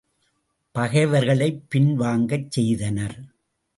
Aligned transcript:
பகைவர்களைப் 0.75 1.61
பின் 1.69 1.95
வாங்கச் 1.95 2.51
செய்தனர். 2.51 3.17